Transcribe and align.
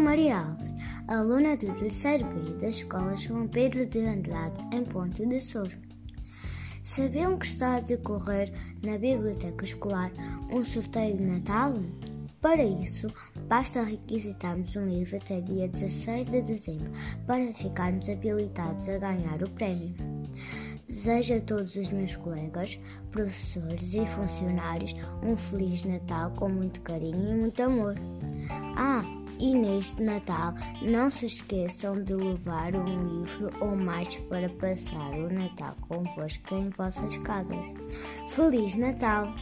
Maria 0.00 0.36
Alves, 0.36 0.68
aluna 1.06 1.56
do 1.56 1.72
terceiro 1.74 2.24
B 2.26 2.54
da 2.60 2.68
Escola 2.68 3.14
João 3.16 3.46
Pedro 3.46 3.86
de 3.86 4.00
Andrade, 4.00 4.60
em 4.74 4.84
Ponte 4.84 5.24
de 5.24 5.40
Souro. 5.40 5.70
Sabiam 6.82 7.38
que 7.38 7.46
está 7.46 7.76
a 7.76 7.80
decorrer 7.80 8.52
na 8.82 8.98
Biblioteca 8.98 9.64
Escolar 9.64 10.10
um 10.50 10.64
sorteio 10.64 11.16
de 11.16 11.22
Natal? 11.22 11.74
Para 12.40 12.64
isso, 12.64 13.12
basta 13.48 13.82
requisitarmos 13.82 14.74
um 14.74 14.88
livro 14.88 15.16
até 15.16 15.40
dia 15.40 15.68
16 15.68 16.26
de 16.26 16.42
dezembro 16.42 16.90
para 17.26 17.54
ficarmos 17.54 18.08
habilitados 18.08 18.88
a 18.88 18.98
ganhar 18.98 19.40
o 19.42 19.50
prémio. 19.50 19.94
Desejo 20.88 21.36
a 21.36 21.40
todos 21.40 21.76
os 21.76 21.92
meus 21.92 22.16
colegas, 22.16 22.76
professores 23.12 23.94
e 23.94 24.04
funcionários 24.06 24.94
um 25.22 25.36
Feliz 25.36 25.84
Natal 25.84 26.32
com 26.32 26.48
muito 26.48 26.80
carinho 26.80 27.36
e 27.36 27.40
muito 27.40 27.62
amor. 27.62 27.94
Ah, 28.76 29.19
e 29.40 29.54
neste 29.54 30.02
Natal 30.02 30.54
não 30.82 31.10
se 31.10 31.26
esqueçam 31.26 32.04
de 32.04 32.14
levar 32.14 32.76
um 32.76 33.20
livro 33.20 33.50
ou 33.60 33.74
mais 33.74 34.14
para 34.28 34.48
passar 34.50 35.10
o 35.12 35.32
Natal 35.32 35.74
convosco 35.88 36.54
em 36.54 36.68
vossas 36.70 37.16
casas. 37.18 37.64
Feliz 38.28 38.74
Natal! 38.74 39.34